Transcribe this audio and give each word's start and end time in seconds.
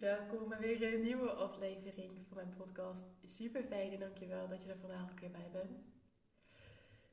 Welkom 0.00 0.48
weer 0.58 0.94
een 0.94 1.00
nieuwe 1.00 1.30
aflevering 1.30 2.26
van 2.26 2.36
mijn 2.36 2.54
podcast. 2.56 3.06
Super 3.24 3.62
fijn 3.62 3.92
en 3.92 3.98
dankjewel 3.98 4.46
dat 4.46 4.62
je 4.62 4.68
er 4.68 4.78
vandaag 4.78 5.10
ook 5.10 5.20
weer 5.20 5.30
bij 5.30 5.48
bent. 5.52 5.78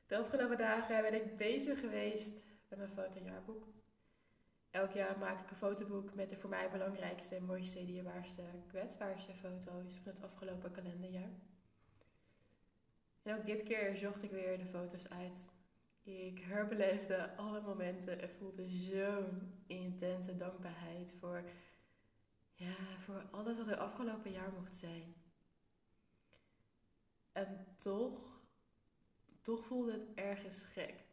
De 0.06 0.16
afgelopen 0.16 0.56
dagen 0.56 1.02
ben 1.02 1.14
ik 1.14 1.36
bezig 1.36 1.80
geweest 1.80 2.44
met 2.68 2.78
mijn 2.78 2.90
fotojaarboek. 2.90 3.66
Elk 4.70 4.90
jaar 4.90 5.18
maak 5.18 5.40
ik 5.40 5.50
een 5.50 5.56
fotoboek 5.56 6.14
met 6.14 6.30
de 6.30 6.36
voor 6.36 6.50
mij 6.50 6.70
belangrijkste, 6.70 7.40
mooiste, 7.40 7.84
dierbaarste, 7.84 8.42
kwetsbaarste 8.66 9.34
foto's 9.34 9.98
van 10.02 10.12
het 10.12 10.22
afgelopen 10.22 10.70
kalenderjaar. 10.70 11.32
En 13.22 13.36
ook 13.36 13.46
dit 13.46 13.62
keer 13.62 13.96
zocht 13.96 14.22
ik 14.22 14.30
weer 14.30 14.58
de 14.58 14.66
foto's 14.66 15.08
uit. 15.08 15.48
Ik 16.02 16.38
herbeleefde 16.38 17.36
alle 17.36 17.60
momenten 17.60 18.20
en 18.20 18.30
voelde 18.30 18.68
zo'n 18.68 19.62
intense 19.66 20.36
dankbaarheid 20.36 21.14
voor 21.20 21.44
ja, 22.56 22.98
voor 22.98 23.28
alles 23.30 23.58
wat 23.58 23.68
er 23.68 23.78
afgelopen 23.78 24.30
jaar 24.30 24.52
mocht 24.52 24.74
zijn. 24.74 25.14
En 27.32 27.66
toch, 27.76 28.40
toch 29.42 29.64
voelde 29.64 29.92
het 29.92 30.14
ergens 30.14 30.62
gek. 30.62 31.04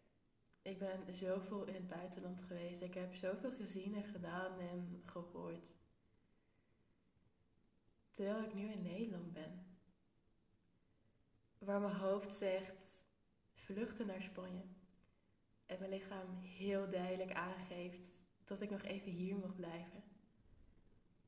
Ik 0.62 0.80
ben 0.80 1.14
zoveel 1.14 1.66
in 1.66 1.74
het 1.74 1.88
buitenland 1.88 2.42
geweest. 2.42 2.82
Ik 2.82 2.94
heb 2.94 3.16
zoveel 3.16 3.52
gezien 3.52 3.96
en 3.96 4.04
gedaan 4.04 4.60
en 4.60 5.02
gehoord. 5.06 5.74
Terwijl 8.12 8.44
ik 8.44 8.54
nu 8.54 8.72
in 8.72 8.82
Nederland 8.82 9.34
ben. 9.34 9.78
Waar 11.58 11.82
mijn 11.82 11.96
hoofd 11.96 12.34
zegt 12.34 13.06
vluchten 13.54 14.08
naar 14.08 14.22
Spanje. 14.22 14.64
En 15.66 15.80
mijn 15.80 15.92
lichaam 15.92 16.38
heel 16.38 16.90
duidelijk 16.90 17.34
aangeeft 17.34 18.28
dat 18.44 18.62
ik 18.62 18.70
nog 18.70 18.84
even 18.84 19.12
hier 19.12 19.38
mag 19.38 19.56
blijven. 19.56 20.13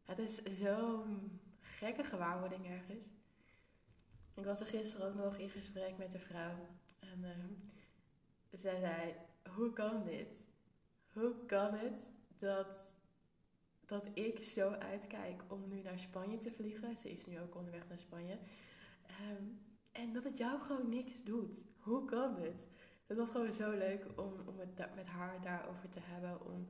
Het 0.05 0.19
is 0.19 0.43
zo'n 0.43 1.39
gekke 1.59 2.03
gewaarwording 2.03 2.67
ergens. 2.67 3.05
Ik 4.34 4.45
was 4.45 4.59
er 4.59 4.67
gisteren 4.67 5.07
ook 5.07 5.15
nog 5.15 5.37
in 5.37 5.49
gesprek 5.49 5.97
met 5.97 6.13
een 6.13 6.20
vrouw. 6.20 6.67
En 6.99 7.20
uh, 7.21 7.29
zij 8.51 8.79
zei, 8.79 9.15
hoe 9.55 9.73
kan 9.73 10.03
dit? 10.03 10.47
Hoe 11.13 11.45
kan 11.45 11.73
het 11.73 12.09
dat, 12.39 12.97
dat 13.85 14.09
ik 14.13 14.43
zo 14.43 14.70
uitkijk 14.70 15.43
om 15.47 15.67
nu 15.67 15.81
naar 15.81 15.99
Spanje 15.99 16.37
te 16.37 16.51
vliegen? 16.51 16.97
Ze 16.97 17.12
is 17.12 17.25
nu 17.25 17.40
ook 17.40 17.55
onderweg 17.55 17.87
naar 17.87 17.99
Spanje. 17.99 18.37
Um, 19.31 19.59
en 19.91 20.13
dat 20.13 20.23
het 20.23 20.37
jou 20.37 20.62
gewoon 20.62 20.90
niks 20.90 21.12
doet. 21.23 21.65
Hoe 21.79 22.05
kan 22.05 22.35
dit? 22.35 22.67
Het 23.07 23.17
was 23.17 23.29
gewoon 23.29 23.51
zo 23.51 23.71
leuk 23.71 24.05
om, 24.15 24.34
om 24.45 24.59
het 24.59 24.95
met 24.95 25.07
haar 25.07 25.41
daarover 25.41 25.90
te 25.90 25.99
hebben. 26.01 26.45
Om 26.45 26.67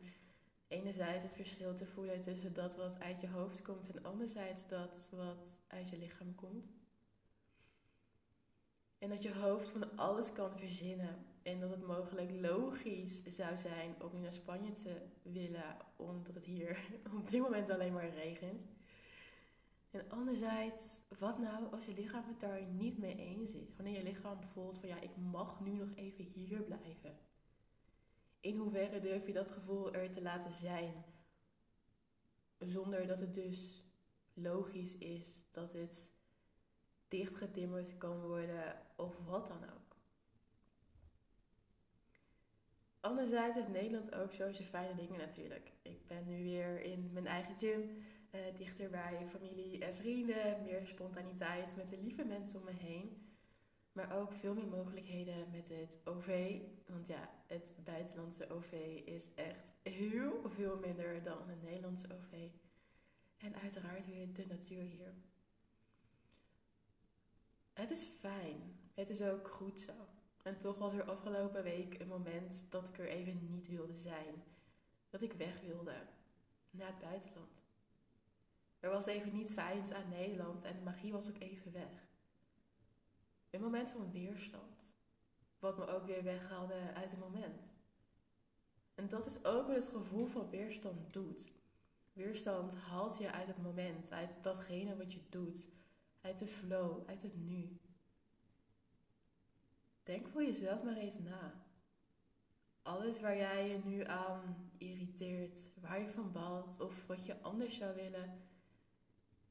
enerzijds 0.76 1.24
het 1.24 1.34
verschil 1.34 1.74
te 1.76 1.86
voelen 1.86 2.22
tussen 2.22 2.54
dat 2.54 2.76
wat 2.76 3.00
uit 3.00 3.22
je 3.22 3.30
hoofd 3.30 3.62
komt 3.62 3.90
en 3.90 4.04
anderzijds 4.04 4.68
dat 4.68 5.12
wat 5.16 5.60
uit 5.68 5.90
je 5.90 5.98
lichaam 5.98 6.36
komt. 6.36 6.74
En 8.98 9.10
dat 9.10 9.24
je 9.24 9.34
hoofd 9.34 9.70
van 9.70 9.98
alles 9.98 10.34
kan 10.34 10.58
verzinnen. 10.58 11.26
En 11.44 11.60
dat 11.60 11.70
het 11.70 11.88
mogelijk 11.88 12.32
logisch 12.32 13.24
zou 13.24 13.58
zijn 13.58 13.96
om 14.02 14.10
nu 14.14 14.20
naar 14.20 14.34
Spanje 14.34 14.72
te 14.72 15.02
willen, 15.22 15.78
omdat 15.96 16.36
het 16.36 16.46
hier 16.46 16.80
op 17.20 17.30
dit 17.30 17.42
moment 17.42 17.70
alleen 17.70 17.94
maar 17.94 18.10
regent. 18.10 18.68
En 19.92 20.10
anderzijds, 20.10 21.02
wat 21.20 21.40
nou 21.40 21.72
als 21.72 21.86
je 21.86 21.94
lichaam 21.94 22.24
het 22.28 22.40
daar 22.40 22.66
niet 22.66 22.98
mee 22.98 23.16
eens 23.16 23.56
is? 23.56 23.76
Wanneer 23.76 23.98
je 23.98 24.04
lichaam 24.04 24.44
voelt 24.44 24.80
van 24.80 24.90
ja, 24.90 25.00
ik 25.00 25.18
mag 25.32 25.60
nu 25.60 25.72
nog 25.72 25.90
even 25.96 26.26
hier 26.26 26.62
blijven 26.62 27.18
in 28.46 28.58
hoeverre 28.58 29.00
durf 29.00 29.26
je 29.26 29.34
dat 29.34 29.52
gevoel 29.52 29.94
er 29.94 30.12
te 30.12 30.22
laten 30.22 30.52
zijn? 30.52 30.94
Zonder 32.60 33.08
dat 33.08 33.20
het 33.20 33.34
dus 33.34 33.84
logisch 34.34 34.98
is 34.98 35.44
dat 35.52 35.74
het 35.74 36.12
dichtgetimmerd 37.08 37.98
kan 37.98 38.22
worden 38.22 38.82
of 38.96 39.18
wat 39.26 39.48
dan 39.48 39.64
ook. 39.64 39.96
Anderzijds 43.00 43.58
heeft 43.58 43.70
Nederland 43.70 44.16
ook 44.16 44.34
zo 44.34 44.52
zijn 44.52 44.68
fijne 44.68 44.96
dingen 44.96 45.20
natuurlijk. 45.20 45.72
Ik 45.82 46.08
ben 46.08 46.28
nu 46.28 46.44
weer 46.44 46.82
in 46.82 47.10
mijn 47.14 47.28
eigen 47.28 47.58
gym, 47.58 48.04
uh, 48.32 48.42
dichter 48.58 48.90
bij 48.90 49.28
familie 49.30 49.86
en 49.86 49.96
vrienden, 49.96 50.64
meer 50.64 50.88
spontaniteit 50.88 51.76
met 51.76 51.88
de 51.88 51.98
lieve 51.98 52.24
mensen 52.24 52.60
om 52.60 52.66
me 52.66 52.72
heen. 52.72 53.26
Maar 53.96 54.18
ook 54.18 54.34
veel 54.34 54.54
meer 54.54 54.68
mogelijkheden 54.68 55.50
met 55.52 55.70
het 55.70 56.00
OV. 56.04 56.60
Want 56.86 57.08
ja, 57.08 57.30
het 57.48 57.78
buitenlandse 57.84 58.50
OV 58.50 58.72
is 59.06 59.34
echt 59.34 59.74
heel 59.82 60.50
veel 60.50 60.78
minder 60.80 61.24
dan 61.24 61.50
het 61.50 61.64
Nederlandse 61.64 62.08
OV. 62.14 62.50
En 63.38 63.56
uiteraard 63.56 64.06
weer 64.06 64.34
de 64.34 64.46
natuur 64.48 64.82
hier. 64.82 65.14
Het 67.74 67.92
is 67.92 68.04
fijn. 68.04 68.80
Het 68.94 69.10
is 69.10 69.22
ook 69.22 69.48
goed 69.48 69.80
zo. 69.80 69.94
En 70.44 70.58
toch 70.58 70.78
was 70.78 70.94
er 70.94 71.04
afgelopen 71.04 71.64
week 71.64 72.00
een 72.00 72.08
moment 72.08 72.72
dat 72.72 72.88
ik 72.88 72.98
er 72.98 73.08
even 73.08 73.46
niet 73.46 73.68
wilde 73.68 73.98
zijn. 73.98 74.44
Dat 75.10 75.22
ik 75.22 75.34
weg 75.34 75.62
wilde 75.62 75.96
naar 76.70 76.88
het 76.88 77.00
buitenland. 77.00 77.64
Er 78.80 78.90
was 78.90 79.06
even 79.06 79.34
niets 79.34 79.54
fijns 79.54 79.92
aan 79.92 80.10
Nederland 80.10 80.64
en 80.64 80.76
de 80.76 80.84
magie 80.84 81.12
was 81.12 81.30
ook 81.30 81.40
even 81.40 81.72
weg. 81.72 82.08
Een 83.56 83.62
moment 83.62 83.92
van 83.92 84.12
weerstand. 84.12 84.90
Wat 85.60 85.78
me 85.78 85.88
ook 85.88 86.06
weer 86.06 86.24
weghaalde 86.24 86.94
uit 86.94 87.12
het 87.12 87.20
moment. 87.20 87.74
En 88.96 89.08
dat 89.08 89.26
is 89.26 89.44
ook 89.44 89.68
wat 89.68 89.76
het 89.76 89.88
gevoel 89.88 90.26
van 90.26 90.50
weerstand 90.50 91.14
doet. 91.14 91.52
Weerstand 92.14 92.76
haalt 92.76 93.18
je 93.18 93.32
uit 93.32 93.48
het 93.48 93.62
moment, 93.62 94.12
uit 94.12 94.44
datgene 94.44 94.98
wat 94.98 95.14
je 95.14 95.20
doet, 95.30 95.68
uit 96.22 96.40
de 96.40 96.48
flow, 96.48 97.10
uit 97.10 97.22
het 97.22 97.36
nu. 97.36 97.80
Denk 100.04 100.28
voor 100.28 100.44
jezelf 100.44 100.84
maar 100.84 100.98
eens 100.98 101.20
na. 101.20 101.64
Alles 102.82 103.22
waar 103.22 103.38
jij 103.38 103.70
je 103.70 103.78
nu 103.78 104.04
aan 104.04 104.72
irriteert, 104.78 105.72
waar 105.82 106.00
je 106.00 106.10
van 106.10 106.32
balt 106.32 106.80
of 106.80 107.08
wat 107.08 107.26
je 107.26 107.42
anders 107.42 107.78
zou 107.78 107.96
willen, 107.96 108.42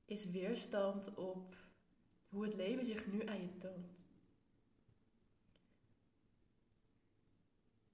is 0.04 0.30
weerstand 0.30 1.14
op 1.14 1.63
hoe 2.34 2.44
het 2.44 2.54
leven 2.54 2.84
zich 2.84 3.06
nu 3.06 3.26
aan 3.26 3.42
je 3.42 3.56
toont. 3.56 4.04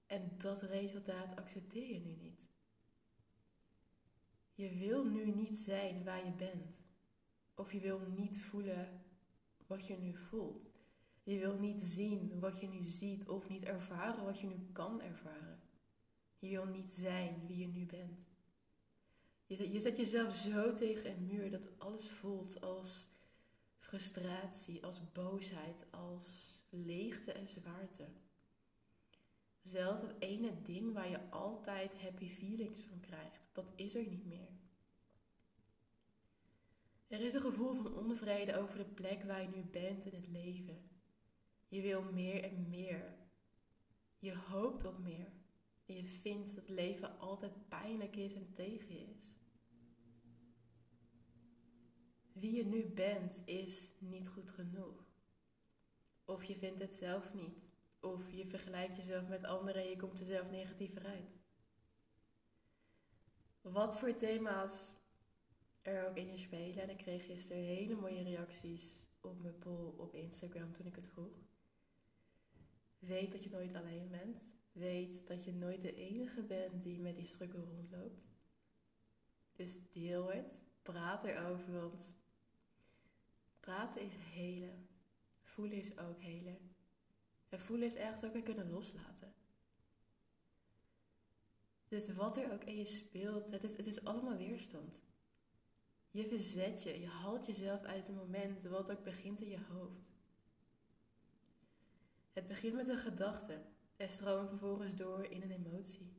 En 0.05 0.31
dat 0.37 0.61
resultaat 0.61 1.35
accepteer 1.35 1.93
je 1.93 1.99
nu 1.99 2.15
niet. 2.15 2.49
Je 4.53 4.69
wil 4.69 5.05
nu 5.05 5.31
niet 5.31 5.57
zijn 5.57 6.03
waar 6.03 6.25
je 6.25 6.31
bent. 6.31 6.83
Of 7.55 7.71
je 7.71 7.79
wil 7.79 7.99
niet 7.99 8.41
voelen 8.41 9.03
wat 9.67 9.87
je 9.87 9.97
nu 9.97 10.15
voelt. 10.15 10.71
Je 11.23 11.37
wil 11.37 11.57
niet 11.59 11.81
zien 11.81 12.39
wat 12.39 12.59
je 12.59 12.67
nu 12.67 12.83
ziet 12.83 13.27
of 13.27 13.49
niet 13.49 13.63
ervaren 13.63 14.23
wat 14.23 14.39
je 14.39 14.47
nu 14.47 14.69
kan 14.71 15.01
ervaren. 15.01 15.59
Je 16.39 16.49
wil 16.49 16.65
niet 16.65 16.89
zijn 16.89 17.47
wie 17.47 17.57
je 17.57 17.67
nu 17.67 17.85
bent. 17.85 18.29
Je 19.45 19.79
zet 19.79 19.97
jezelf 19.97 20.35
zo 20.35 20.73
tegen 20.73 21.11
een 21.11 21.25
muur 21.25 21.51
dat 21.51 21.79
alles 21.79 22.09
voelt 22.09 22.61
als 22.61 23.09
frustratie, 23.91 24.83
als 24.83 25.11
boosheid, 25.11 25.85
als 25.89 26.59
leegte 26.69 27.31
en 27.31 27.47
zwaarte. 27.47 28.07
Zelfs 29.61 30.01
het 30.01 30.15
ene 30.19 30.61
ding 30.61 30.93
waar 30.93 31.09
je 31.09 31.29
altijd 31.29 32.01
happy 32.01 32.29
feelings 32.29 32.79
van 32.79 32.99
krijgt, 32.99 33.49
dat 33.53 33.65
is 33.75 33.95
er 33.95 34.07
niet 34.07 34.25
meer. 34.25 34.49
Er 37.07 37.21
is 37.21 37.33
een 37.33 37.41
gevoel 37.41 37.73
van 37.73 37.95
onvrede 37.95 38.57
over 38.57 38.77
de 38.77 38.85
plek 38.85 39.23
waar 39.23 39.41
je 39.41 39.47
nu 39.47 39.63
bent 39.63 40.05
in 40.05 40.13
het 40.13 40.27
leven. 40.27 40.89
Je 41.67 41.81
wil 41.81 42.03
meer 42.03 42.43
en 42.43 42.69
meer. 42.69 43.17
Je 44.19 44.35
hoopt 44.35 44.85
op 44.85 44.99
meer. 44.99 45.31
En 45.85 45.95
je 45.95 46.05
vindt 46.05 46.55
dat 46.55 46.69
leven 46.69 47.19
altijd 47.19 47.67
pijnlijk 47.67 48.15
is 48.15 48.33
en 48.33 48.53
tegen 48.53 49.15
is. 49.17 49.40
Wie 52.33 52.55
je 52.55 52.65
nu 52.65 52.85
bent 52.85 53.41
is 53.45 53.93
niet 53.99 54.27
goed 54.27 54.51
genoeg. 54.51 55.09
Of 56.25 56.43
je 56.43 56.55
vindt 56.55 56.79
het 56.79 56.95
zelf 56.95 57.33
niet. 57.33 57.67
Of 57.99 58.31
je 58.31 58.47
vergelijkt 58.47 58.95
jezelf 58.95 59.27
met 59.27 59.43
anderen 59.43 59.81
en 59.81 59.89
je 59.89 59.95
komt 59.95 60.19
er 60.19 60.25
zelf 60.25 60.49
negatiever 60.49 61.05
uit. 61.05 61.39
Wat 63.61 63.99
voor 63.99 64.15
thema's 64.15 64.93
er 65.81 66.07
ook 66.07 66.17
in 66.17 66.31
je 66.31 66.37
spelen. 66.37 66.83
En 66.83 66.89
ik 66.89 66.97
kreeg 66.97 67.25
gisteren 67.25 67.63
hele 67.63 67.95
mooie 67.95 68.23
reacties 68.23 69.05
op 69.21 69.41
mijn 69.41 69.57
poll 69.57 69.93
op 69.97 70.15
Instagram 70.15 70.73
toen 70.73 70.85
ik 70.85 70.95
het 70.95 71.07
vroeg. 71.07 71.49
Weet 72.99 73.31
dat 73.31 73.43
je 73.43 73.49
nooit 73.49 73.75
alleen 73.75 74.09
bent. 74.09 74.55
Weet 74.71 75.27
dat 75.27 75.43
je 75.43 75.53
nooit 75.53 75.81
de 75.81 75.95
enige 75.95 76.43
bent 76.43 76.83
die 76.83 76.99
met 76.99 77.15
die 77.15 77.25
struggle 77.25 77.63
rondloopt. 77.63 78.29
Dus 79.53 79.79
deel 79.91 80.31
het. 80.31 80.59
Praat 80.81 81.23
erover, 81.23 81.73
want 81.73 82.15
praten 83.61 84.01
is 84.01 84.15
helen. 84.15 84.87
Voelen 85.41 85.77
is 85.77 85.97
ook 85.97 86.21
helen. 86.21 86.57
En 87.49 87.59
voelen 87.59 87.85
is 87.85 87.95
ergens 87.95 88.23
ook 88.23 88.33
weer 88.33 88.43
kunnen 88.43 88.69
loslaten. 88.69 89.33
Dus 91.87 92.13
wat 92.13 92.37
er 92.37 92.53
ook 92.53 92.63
in 92.63 92.77
je 92.77 92.85
speelt, 92.85 93.51
het 93.51 93.63
is, 93.63 93.77
het 93.77 93.85
is 93.85 94.03
allemaal 94.03 94.37
weerstand. 94.37 95.01
Je 96.11 96.25
verzet 96.25 96.83
je, 96.83 96.99
je 96.99 97.07
haalt 97.07 97.45
jezelf 97.45 97.83
uit 97.83 98.07
het 98.07 98.15
moment, 98.15 98.63
wat 98.63 98.91
ook 98.91 99.03
begint 99.03 99.41
in 99.41 99.49
je 99.49 99.63
hoofd. 99.69 100.11
Het 102.33 102.47
begint 102.47 102.73
met 102.73 102.87
een 102.87 102.97
gedachte 102.97 103.61
en 103.97 104.09
stroomt 104.09 104.49
vervolgens 104.49 104.95
door 104.95 105.25
in 105.25 105.41
een 105.41 105.51
emotie. 105.51 106.13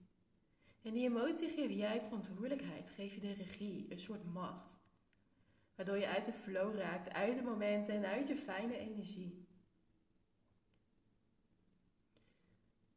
En 0.83 0.93
die 0.93 1.09
emotie 1.09 1.49
geef 1.49 1.71
jij 1.71 2.01
verantwoordelijkheid, 2.01 2.91
geef 2.91 3.15
je 3.15 3.21
de 3.21 3.33
regie, 3.33 3.87
een 3.89 3.99
soort 3.99 4.25
macht. 4.25 4.79
Waardoor 5.83 6.01
je 6.01 6.15
uit 6.15 6.25
de 6.25 6.33
flow 6.33 6.75
raakt, 6.75 7.13
uit 7.13 7.37
de 7.37 7.43
momenten 7.43 7.95
en 7.95 8.05
uit 8.05 8.29
je 8.29 8.37
fijne 8.37 8.77
energie. 8.77 9.47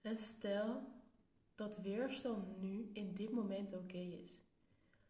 En 0.01 0.17
stel 0.17 0.81
dat 1.55 1.77
weerstand 1.77 2.61
nu 2.61 2.89
in 2.93 3.13
dit 3.13 3.31
moment 3.31 3.73
oké 3.73 3.97
is. 3.97 4.41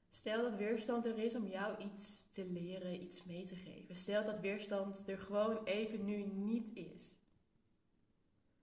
Stel 0.09 0.41
dat 0.41 0.55
weerstand 0.55 1.05
er 1.05 1.17
is 1.17 1.35
om 1.35 1.47
jou 1.47 1.83
iets 1.83 2.29
te 2.29 2.45
leren, 2.45 3.01
iets 3.01 3.23
mee 3.23 3.45
te 3.45 3.55
geven. 3.55 3.95
Stel 3.95 4.23
dat 4.23 4.39
weerstand 4.39 5.07
er 5.07 5.19
gewoon 5.19 5.63
even 5.63 6.05
nu 6.05 6.23
niet 6.23 6.73
is. 6.73 7.17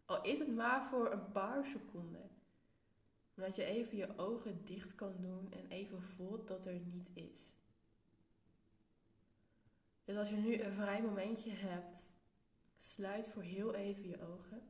Al 0.04 0.22
is 0.22 0.38
het 0.38 0.54
maar 0.54 0.84
voor 0.84 1.12
een 1.12 1.32
paar 1.32 1.66
seconden. 1.66 2.30
Omdat 3.36 3.56
je 3.56 3.64
even 3.64 3.96
je 3.96 4.18
ogen 4.18 4.64
dicht 4.64 4.94
kan 4.94 5.14
doen 5.20 5.52
en 5.52 5.66
even 5.66 6.02
voelt 6.02 6.48
dat 6.48 6.66
er 6.66 6.80
niet 6.80 7.10
is. 7.14 7.54
Dus 10.04 10.16
als 10.16 10.28
je 10.28 10.37
nu 10.37 10.60
een 10.60 10.72
vrij 10.72 11.02
momentje 11.02 11.50
hebt, 11.50 12.14
sluit 12.76 13.28
voor 13.28 13.43
heel 13.43 13.75
even 13.75 14.08
je 14.08 14.20
ogen. 14.20 14.62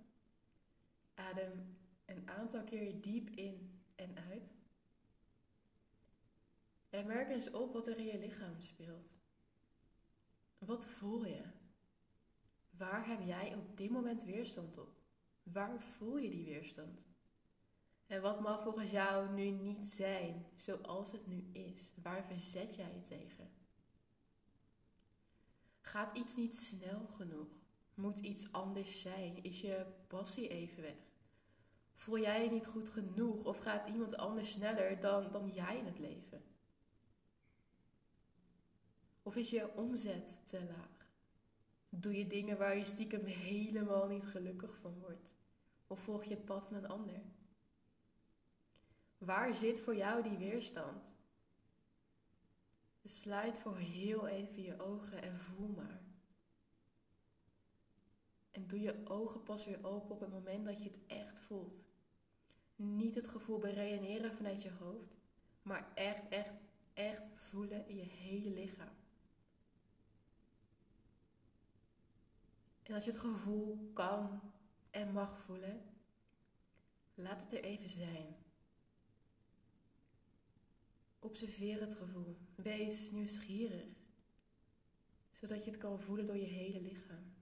Adem 1.14 1.76
een 2.04 2.28
aantal 2.28 2.64
keer 2.64 3.00
diep 3.00 3.30
in 3.30 3.80
en 3.94 4.18
uit. 4.30 4.54
En 6.90 7.06
merk 7.06 7.28
eens 7.30 7.50
op 7.50 7.72
wat 7.72 7.86
er 7.86 7.98
in 7.98 8.06
je 8.06 8.18
lichaam 8.18 8.60
speelt. 8.60 9.14
Wat 10.58 10.86
voel 10.86 11.24
je? 11.24 11.42
Waar 12.70 13.06
heb 13.06 13.20
jij 13.22 13.54
op 13.56 13.76
dit 13.76 13.90
moment 13.90 14.24
weerstand 14.24 14.78
op? 14.78 15.00
Waar 15.42 15.80
voel 15.80 16.16
je 16.16 16.30
die 16.30 16.44
weerstand? 16.44 17.06
En 18.06 18.22
wat 18.22 18.40
mag 18.40 18.62
volgens 18.62 18.90
jou 18.90 19.32
nu 19.32 19.50
niet 19.50 19.88
zijn 19.88 20.46
zoals 20.56 21.12
het 21.12 21.26
nu 21.26 21.48
is? 21.52 21.92
Waar 22.02 22.24
verzet 22.24 22.74
jij 22.74 22.92
je 22.92 23.00
tegen? 23.00 23.61
Gaat 25.82 26.16
iets 26.16 26.36
niet 26.36 26.56
snel 26.56 27.06
genoeg? 27.06 27.48
Moet 27.94 28.18
iets 28.18 28.52
anders 28.52 29.00
zijn? 29.00 29.42
Is 29.42 29.60
je 29.60 29.86
passie 30.06 30.48
even 30.48 30.82
weg? 30.82 30.96
Voel 31.94 32.18
jij 32.18 32.44
je 32.44 32.50
niet 32.50 32.66
goed 32.66 32.88
genoeg 32.88 33.44
of 33.44 33.58
gaat 33.58 33.86
iemand 33.88 34.16
anders 34.16 34.52
sneller 34.52 35.00
dan, 35.00 35.30
dan 35.30 35.50
jij 35.50 35.78
in 35.78 35.86
het 35.86 35.98
leven? 35.98 36.42
Of 39.22 39.36
is 39.36 39.50
je 39.50 39.76
omzet 39.76 40.40
te 40.46 40.64
laag? 40.64 41.10
Doe 41.88 42.16
je 42.16 42.26
dingen 42.26 42.58
waar 42.58 42.76
je 42.76 42.84
stiekem 42.84 43.24
helemaal 43.24 44.06
niet 44.06 44.26
gelukkig 44.26 44.76
van 44.80 44.98
wordt? 44.98 45.34
Of 45.86 46.00
volg 46.00 46.24
je 46.24 46.34
het 46.34 46.44
pad 46.44 46.64
van 46.64 46.76
een 46.76 46.88
ander? 46.88 47.22
Waar 49.18 49.54
zit 49.54 49.80
voor 49.80 49.96
jou 49.96 50.22
die 50.22 50.38
weerstand? 50.38 51.16
Sluit 53.12 53.58
voor 53.58 53.76
heel 53.76 54.26
even 54.26 54.62
je 54.62 54.80
ogen 54.80 55.22
en 55.22 55.38
voel 55.38 55.68
maar. 55.68 56.00
En 58.50 58.66
doe 58.66 58.80
je 58.80 59.00
ogen 59.04 59.42
pas 59.42 59.64
weer 59.64 59.84
open 59.84 60.10
op 60.10 60.20
het 60.20 60.30
moment 60.30 60.64
dat 60.64 60.82
je 60.82 60.88
het 60.88 60.98
echt 61.06 61.40
voelt. 61.40 61.84
Niet 62.76 63.14
het 63.14 63.26
gevoel 63.26 63.58
beredeneren 63.58 64.32
vanuit 64.32 64.62
je 64.62 64.70
hoofd, 64.70 65.18
maar 65.62 65.92
echt, 65.94 66.28
echt, 66.28 66.52
echt 66.94 67.28
voelen 67.34 67.88
in 67.88 67.96
je 67.96 68.08
hele 68.08 68.50
lichaam. 68.50 68.94
En 72.82 72.94
als 72.94 73.04
je 73.04 73.10
het 73.10 73.20
gevoel 73.20 73.90
kan 73.92 74.40
en 74.90 75.12
mag 75.12 75.38
voelen, 75.38 75.82
laat 77.14 77.40
het 77.40 77.52
er 77.52 77.64
even 77.64 77.88
zijn. 77.88 78.36
Observeer 81.22 81.80
het 81.80 81.94
gevoel. 81.94 82.36
Wees 82.54 83.10
nieuwsgierig, 83.10 83.88
zodat 85.30 85.64
je 85.64 85.70
het 85.70 85.78
kan 85.78 86.00
voelen 86.00 86.26
door 86.26 86.36
je 86.36 86.46
hele 86.46 86.80
lichaam. 86.80 87.34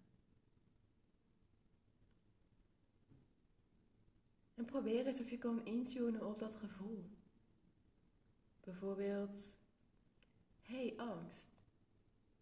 En 4.54 4.64
probeer 4.64 5.06
eens 5.06 5.20
of 5.20 5.30
je 5.30 5.38
kan 5.38 5.64
intunen 5.64 6.26
op 6.26 6.38
dat 6.38 6.54
gevoel. 6.54 7.10
Bijvoorbeeld, 8.60 9.56
hey 10.62 10.94
angst, 10.96 11.64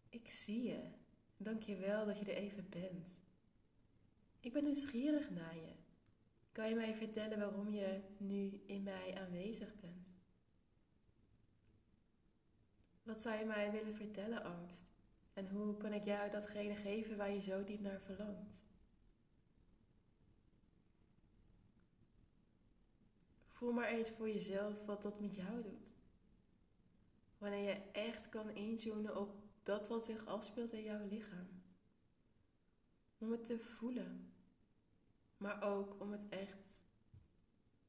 ik 0.08 0.28
zie 0.28 0.62
je. 0.62 0.90
Dank 1.36 1.62
je 1.62 1.76
wel 1.76 2.06
dat 2.06 2.18
je 2.18 2.24
er 2.24 2.36
even 2.36 2.68
bent. 2.68 3.20
Ik 4.40 4.52
ben 4.52 4.64
nieuwsgierig 4.64 5.30
naar 5.30 5.56
je. 5.56 5.72
Kan 6.52 6.68
je 6.68 6.74
mij 6.74 6.94
vertellen 6.94 7.38
waarom 7.38 7.70
je 7.70 8.00
nu 8.16 8.62
in 8.66 8.82
mij 8.82 9.14
aanwezig 9.20 9.74
bent? 9.80 10.07
Wat 13.08 13.22
zou 13.22 13.38
je 13.38 13.44
mij 13.44 13.70
willen 13.70 13.94
vertellen, 13.94 14.42
angst? 14.42 14.92
En 15.32 15.48
hoe 15.48 15.76
kan 15.76 15.92
ik 15.92 16.04
jou 16.04 16.30
datgene 16.30 16.76
geven 16.76 17.16
waar 17.16 17.30
je 17.30 17.40
zo 17.40 17.64
diep 17.64 17.80
naar 17.80 18.00
verlangt? 18.00 18.60
Voel 23.48 23.72
maar 23.72 23.88
eens 23.88 24.10
voor 24.10 24.28
jezelf 24.28 24.84
wat 24.84 25.02
dat 25.02 25.20
met 25.20 25.34
jou 25.34 25.62
doet. 25.62 25.98
Wanneer 27.38 27.62
je 27.62 27.82
echt 27.92 28.28
kan 28.28 28.50
intunen 28.50 29.16
op 29.16 29.34
dat 29.62 29.88
wat 29.88 30.04
zich 30.04 30.26
afspeelt 30.26 30.72
in 30.72 30.82
jouw 30.82 31.06
lichaam. 31.06 31.48
Om 33.18 33.30
het 33.30 33.44
te 33.44 33.58
voelen. 33.58 34.32
Maar 35.36 35.62
ook 35.62 36.00
om 36.00 36.12
het 36.12 36.28
echt 36.28 36.84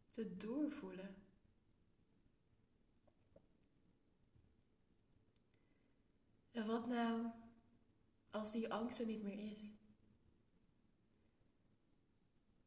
te 0.10 0.38
doorvoelen. 0.38 1.16
En 6.60 6.66
wat 6.66 6.88
nou 6.88 7.26
als 8.32 8.52
die 8.52 8.74
angst 8.74 9.00
er 9.00 9.06
niet 9.06 9.24
meer 9.24 9.52
is? 9.52 9.74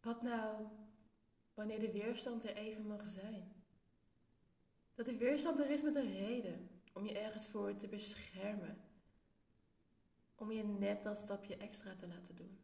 Wat 0.00 0.22
nou 0.22 0.66
wanneer 1.54 1.80
de 1.80 1.92
weerstand 1.92 2.44
er 2.44 2.56
even 2.56 2.86
mag 2.86 3.06
zijn? 3.06 3.52
Dat 4.94 5.06
de 5.06 5.16
weerstand 5.16 5.58
er 5.58 5.70
is 5.70 5.82
met 5.82 5.94
een 5.94 6.12
reden 6.12 6.70
om 6.92 7.06
je 7.06 7.18
ergens 7.18 7.46
voor 7.46 7.76
te 7.76 7.88
beschermen. 7.88 8.78
Om 10.34 10.52
je 10.52 10.64
net 10.64 11.02
dat 11.02 11.18
stapje 11.18 11.56
extra 11.56 11.96
te 11.96 12.06
laten 12.06 12.34
doen. 12.34 12.58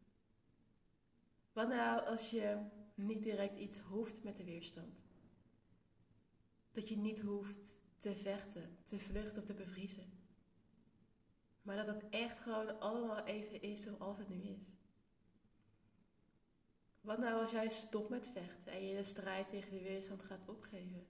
Wat 1.53 1.67
nou 1.67 2.05
als 2.05 2.29
je 2.29 2.65
niet 2.95 3.23
direct 3.23 3.57
iets 3.57 3.79
hoeft 3.79 4.23
met 4.23 4.35
de 4.35 4.43
weerstand? 4.43 5.03
Dat 6.71 6.89
je 6.89 6.97
niet 6.97 7.21
hoeft 7.21 7.79
te 7.97 8.15
vechten, 8.15 8.77
te 8.83 8.99
vluchten 8.99 9.41
of 9.41 9.47
te 9.47 9.53
bevriezen. 9.53 10.18
Maar 11.69 11.85
dat 11.85 11.87
het 11.87 12.09
echt 12.09 12.39
gewoon 12.39 12.79
allemaal 12.79 13.25
even 13.25 13.61
is 13.61 13.81
zoals 13.81 14.17
het 14.17 14.29
nu 14.29 14.41
is. 14.41 14.63
Wat 17.01 17.17
nou 17.17 17.41
als 17.41 17.51
jij 17.51 17.69
stopt 17.69 18.09
met 18.09 18.29
vechten 18.33 18.71
en 18.71 18.87
je 18.87 18.95
de 18.95 19.03
strijd 19.03 19.47
tegen 19.47 19.71
de 19.71 19.81
weerstand 19.81 20.23
gaat 20.23 20.47
opgeven? 20.47 21.07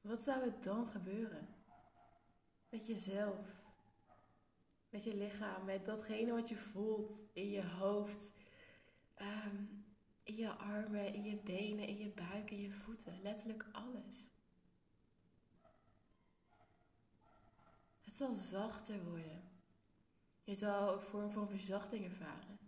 Wat 0.00 0.18
zou 0.20 0.42
er 0.42 0.60
dan 0.60 0.86
gebeuren? 0.88 1.48
Met 2.68 2.86
jezelf, 2.86 3.46
met 4.88 5.04
je 5.04 5.16
lichaam, 5.16 5.64
met 5.64 5.84
datgene 5.84 6.32
wat 6.32 6.48
je 6.48 6.56
voelt 6.56 7.24
in 7.32 7.50
je 7.50 7.66
hoofd, 7.66 8.32
ehm, 9.14 9.64
in 10.22 10.36
je 10.36 10.50
armen, 10.50 11.14
in 11.14 11.24
je 11.24 11.36
benen, 11.36 11.86
in 11.86 11.98
je 11.98 12.08
buik, 12.08 12.50
in 12.50 12.60
je 12.60 12.72
voeten, 12.72 13.22
letterlijk 13.22 13.66
alles. 13.72 14.28
Het 18.10 18.18
zal 18.18 18.34
zachter 18.34 19.04
worden. 19.04 19.42
Je 20.44 20.54
zal 20.54 20.92
een 20.92 21.02
vorm 21.02 21.30
van 21.30 21.48
verzachting 21.48 22.04
ervaren. 22.04 22.58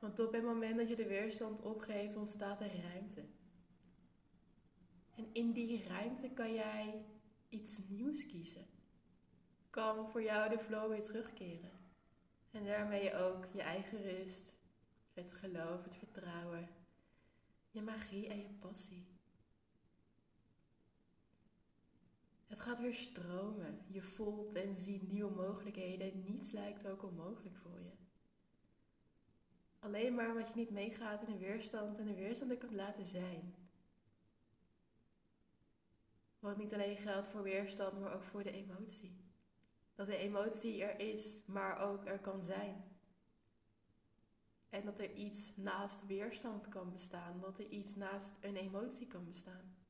Want 0.00 0.18
op 0.18 0.32
het 0.32 0.42
moment 0.42 0.76
dat 0.76 0.88
je 0.88 0.96
de 0.96 1.06
weerstand 1.06 1.60
opgeeft, 1.60 2.16
ontstaat 2.16 2.60
er 2.60 2.82
ruimte. 2.82 3.24
En 5.14 5.28
in 5.32 5.52
die 5.52 5.82
ruimte 5.82 6.30
kan 6.30 6.54
jij 6.54 7.04
iets 7.48 7.80
nieuws 7.88 8.26
kiezen. 8.26 8.66
Kan 9.70 10.10
voor 10.10 10.22
jou 10.22 10.48
de 10.48 10.58
flow 10.58 10.90
weer 10.90 11.04
terugkeren. 11.04 11.72
En 12.50 12.64
daarmee 12.64 13.14
ook 13.14 13.46
je 13.52 13.62
eigen 13.62 14.02
rust, 14.02 14.58
het 15.12 15.34
geloof, 15.34 15.84
het 15.84 15.96
vertrouwen, 15.96 16.68
je 17.70 17.82
magie 17.82 18.28
en 18.28 18.38
je 18.38 18.50
passie. 18.60 19.13
Gaat 22.64 22.80
weer 22.80 22.94
stromen. 22.94 23.84
Je 23.86 24.02
voelt 24.02 24.54
en 24.54 24.76
ziet 24.76 25.12
nieuwe 25.12 25.34
mogelijkheden. 25.34 26.22
Niets 26.24 26.50
lijkt 26.50 26.86
ook 26.86 27.02
onmogelijk 27.02 27.56
voor 27.56 27.80
je. 27.80 27.92
Alleen 29.78 30.14
maar 30.14 30.30
omdat 30.30 30.48
je 30.48 30.54
niet 30.54 30.70
meegaat 30.70 31.22
in 31.22 31.32
de 31.32 31.38
weerstand 31.38 31.98
en 31.98 32.06
de 32.06 32.14
weerstand 32.14 32.50
er 32.50 32.56
kunt 32.56 32.72
laten 32.72 33.04
zijn. 33.04 33.54
Wat 36.38 36.56
niet 36.56 36.74
alleen 36.74 36.96
geldt 36.96 37.28
voor 37.28 37.42
weerstand, 37.42 38.00
maar 38.00 38.14
ook 38.14 38.22
voor 38.22 38.42
de 38.42 38.52
emotie. 38.52 39.16
Dat 39.94 40.06
de 40.06 40.16
emotie 40.16 40.84
er 40.84 41.00
is, 41.00 41.40
maar 41.46 41.78
ook 41.78 42.06
er 42.06 42.20
kan 42.20 42.42
zijn. 42.42 42.84
En 44.68 44.84
dat 44.84 45.00
er 45.00 45.12
iets 45.12 45.56
naast 45.56 46.06
weerstand 46.06 46.68
kan 46.68 46.90
bestaan. 46.90 47.40
Dat 47.40 47.58
er 47.58 47.68
iets 47.68 47.94
naast 47.96 48.38
een 48.40 48.56
emotie 48.56 49.06
kan 49.06 49.24
bestaan. 49.24 49.83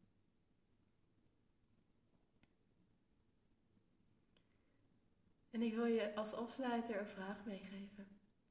En 5.54 5.62
ik 5.62 5.74
wil 5.74 5.86
je 5.86 6.14
als 6.14 6.32
afsluiter 6.32 6.98
een 6.98 7.06
vraag 7.06 7.44
meegeven. 7.44 8.06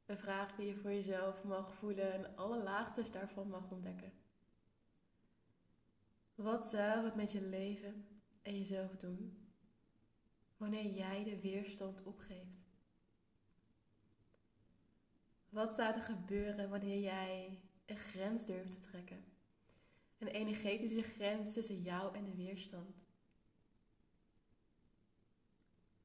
Een 0.05 0.17
vraag 0.17 0.55
die 0.55 0.67
je 0.67 0.75
voor 0.75 0.91
jezelf 0.91 1.43
mag 1.43 1.73
voelen 1.73 2.13
en 2.13 2.35
alle 2.35 2.63
laagtes 2.63 3.11
daarvan 3.11 3.47
mag 3.47 3.71
ontdekken. 3.71 4.13
Wat 6.35 6.67
zou 6.67 7.05
het 7.05 7.15
met 7.15 7.31
je 7.31 7.41
leven 7.41 8.07
en 8.41 8.57
jezelf 8.57 8.95
doen 8.95 9.47
wanneer 10.57 10.93
jij 10.93 11.23
de 11.23 11.39
weerstand 11.39 12.03
opgeeft? 12.03 12.59
Wat 15.49 15.73
zou 15.73 15.93
er 15.93 16.01
gebeuren 16.01 16.69
wanneer 16.69 16.99
jij 16.99 17.59
een 17.85 17.97
grens 17.97 18.45
durft 18.45 18.71
te 18.71 18.79
trekken? 18.79 19.25
Een 20.17 20.27
energetische 20.27 21.03
grens 21.03 21.53
tussen 21.53 21.81
jou 21.81 22.15
en 22.15 22.23
de 22.23 22.35
weerstand. 22.35 23.12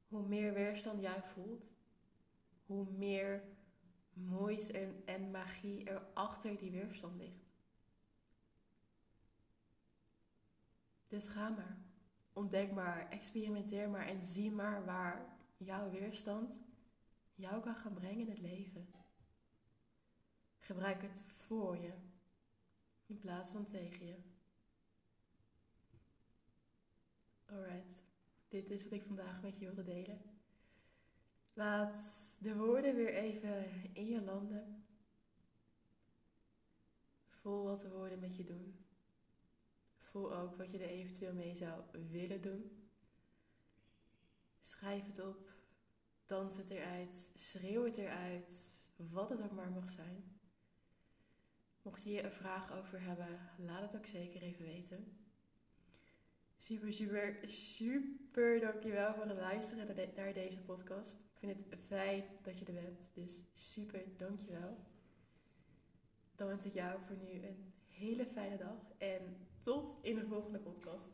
Hoe 0.08 0.26
meer 0.26 0.52
weerstand 0.52 1.00
jij 1.00 1.22
voelt, 1.22 1.74
hoe 2.66 2.90
meer 2.90 3.42
moois 4.12 4.70
en, 4.70 5.02
en 5.04 5.30
magie 5.30 5.84
er 5.84 6.06
achter 6.14 6.58
die 6.58 6.70
weerstand 6.70 7.16
ligt. 7.16 7.46
Dus 11.06 11.28
ga 11.28 11.48
maar. 11.48 11.76
Ontdek 12.32 12.72
maar, 12.72 13.08
experimenteer 13.10 13.90
maar 13.90 14.06
en 14.06 14.24
zie 14.24 14.50
maar 14.50 14.84
waar 14.84 15.36
jouw 15.56 15.90
weerstand 15.90 16.60
jou 17.34 17.60
kan 17.60 17.76
gaan 17.76 17.94
brengen 17.94 18.20
in 18.20 18.28
het 18.28 18.40
leven. 18.40 18.88
Gebruik 20.58 21.02
het 21.02 21.22
voor 21.26 21.76
je 21.76 21.92
in 23.06 23.18
plaats 23.18 23.50
van 23.50 23.64
tegen 23.64 24.06
je. 24.06 24.16
Alright, 27.46 27.87
dit 28.48 28.70
is 28.70 28.84
wat 28.84 28.92
ik 28.92 29.02
vandaag 29.02 29.42
met 29.42 29.58
je 29.58 29.64
wilde 29.64 29.82
delen. 29.82 30.20
Laat 31.52 32.36
de 32.40 32.56
woorden 32.56 32.94
weer 32.94 33.14
even 33.14 33.66
in 33.92 34.06
je 34.06 34.22
landen. 34.22 34.84
Voel 37.28 37.64
wat 37.64 37.80
de 37.80 37.90
woorden 37.90 38.18
met 38.18 38.36
je 38.36 38.44
doen. 38.44 38.84
Voel 39.98 40.34
ook 40.34 40.56
wat 40.56 40.70
je 40.70 40.78
er 40.78 40.88
eventueel 40.88 41.32
mee 41.32 41.54
zou 41.54 41.82
willen 42.10 42.40
doen. 42.40 42.88
Schrijf 44.60 45.06
het 45.06 45.18
op. 45.18 45.52
Dans 46.24 46.56
het 46.56 46.70
eruit. 46.70 47.30
Schreeuw 47.34 47.84
het 47.84 47.96
eruit. 47.96 48.84
Wat 48.96 49.30
het 49.30 49.42
ook 49.42 49.52
maar 49.52 49.70
mag 49.70 49.90
zijn. 49.90 50.38
Mocht 51.82 52.02
je 52.02 52.08
hier 52.08 52.24
een 52.24 52.32
vraag 52.32 52.72
over 52.72 53.00
hebben, 53.00 53.50
laat 53.56 53.82
het 53.82 53.96
ook 53.96 54.06
zeker 54.06 54.42
even 54.42 54.64
weten. 54.64 55.27
Super, 56.60 56.92
super, 56.92 57.36
super 57.46 58.60
dankjewel 58.60 59.14
voor 59.14 59.24
het 59.24 59.38
luisteren 59.38 59.86
naar 60.16 60.32
deze 60.32 60.60
podcast. 60.60 61.14
Ik 61.14 61.38
vind 61.38 61.58
het 61.70 61.80
fijn 61.80 62.24
dat 62.42 62.58
je 62.58 62.64
er 62.64 62.72
bent, 62.72 63.12
dus 63.14 63.44
super 63.52 64.04
dankjewel. 64.16 64.76
Dan 66.34 66.46
wens 66.48 66.66
ik 66.66 66.72
jou 66.72 67.00
voor 67.06 67.16
nu 67.16 67.46
een 67.46 67.72
hele 67.88 68.26
fijne 68.26 68.56
dag 68.56 68.92
en 68.98 69.46
tot 69.60 69.98
in 70.02 70.14
de 70.14 70.26
volgende 70.26 70.58
podcast. 70.58 71.10